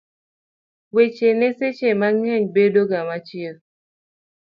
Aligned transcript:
weche 0.95 1.29
ne 1.39 1.49
seche 1.57 1.89
mang'eny 2.01 2.45
bedo 2.55 2.81
ga 2.89 2.99
machiek 3.09 3.57